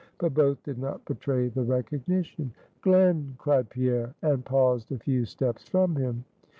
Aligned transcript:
But 0.17 0.33
both 0.33 0.63
did 0.63 0.79
not 0.79 1.05
betray 1.05 1.49
the 1.49 1.61
recognition. 1.61 2.53
"Glen!" 2.81 3.35
cried 3.37 3.69
Pierre, 3.69 4.15
and 4.23 4.43
paused 4.43 4.91
a 4.91 4.97
few 4.97 5.25
steps 5.25 5.69
from 5.69 5.95
him. 5.95 6.23